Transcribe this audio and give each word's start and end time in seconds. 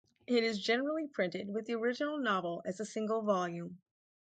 It 0.25 0.43
is 0.43 0.59
generally 0.59 1.05
printed 1.05 1.51
with 1.53 1.65
the 1.67 1.75
original 1.75 2.17
novel 2.17 2.63
as 2.65 2.79
a 2.79 2.85
single 2.87 3.21
volume. 3.21 3.77